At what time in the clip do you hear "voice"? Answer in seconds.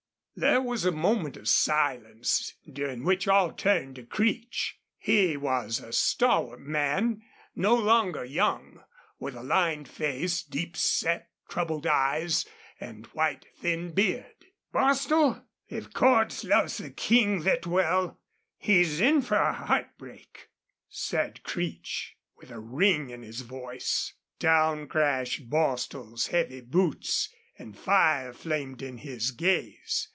23.41-24.13